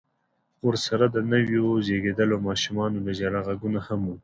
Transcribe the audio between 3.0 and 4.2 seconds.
د ژړا غږونه هم و.